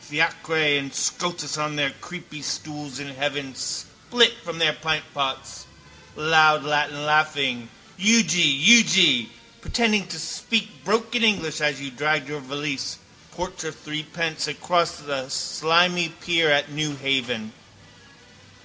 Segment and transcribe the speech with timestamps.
[0.00, 5.66] Fiacre and Scotus on their creepystools in heaven spilt from their pintpots,
[6.16, 8.66] loudlatinlaughing: Euge!
[8.66, 9.28] Euge!
[9.60, 12.98] Pretending to speak broken English as you dragged your valise,
[13.30, 17.52] porter threepence, across the slimy pier at Newhaven.